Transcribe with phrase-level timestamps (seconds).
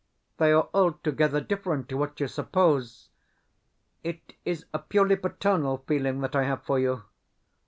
[0.37, 3.09] They are altogether different to what you suppose.
[4.03, 7.03] It is a purely paternal feeling that I have for you.